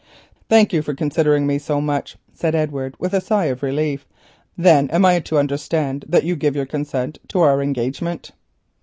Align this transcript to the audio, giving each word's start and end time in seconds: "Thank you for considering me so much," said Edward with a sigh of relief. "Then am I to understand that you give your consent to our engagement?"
"Thank 0.49 0.73
you 0.73 0.81
for 0.81 0.95
considering 0.95 1.45
me 1.45 1.59
so 1.59 1.79
much," 1.79 2.17
said 2.33 2.55
Edward 2.55 2.95
with 2.97 3.13
a 3.13 3.21
sigh 3.21 3.45
of 3.45 3.61
relief. 3.61 4.07
"Then 4.57 4.89
am 4.89 5.05
I 5.05 5.19
to 5.19 5.37
understand 5.37 6.05
that 6.09 6.23
you 6.23 6.35
give 6.35 6.55
your 6.55 6.65
consent 6.65 7.19
to 7.27 7.41
our 7.41 7.61
engagement?" 7.61 8.31